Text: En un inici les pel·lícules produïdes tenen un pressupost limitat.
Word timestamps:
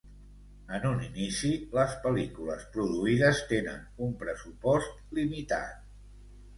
En 0.77 0.87
un 0.91 1.03
inici 1.07 1.51
les 1.79 1.93
pel·lícules 2.07 2.67
produïdes 2.77 3.45
tenen 3.55 3.87
un 4.09 4.19
pressupost 4.27 5.01
limitat. 5.23 5.81